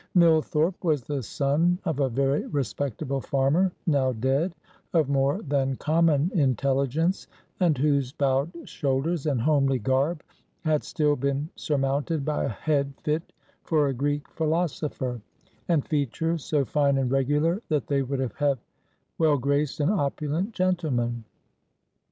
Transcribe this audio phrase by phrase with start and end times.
[0.15, 4.55] Millthorpe was the son of a very respectable farmer now dead
[4.93, 7.27] of more than common intelligence,
[7.59, 10.23] and whose bowed shoulders and homely garb
[10.65, 15.21] had still been surmounted by a head fit for a Greek philosopher,
[15.67, 18.57] and features so fine and regular that they would have
[19.19, 21.23] well graced an opulent gentleman.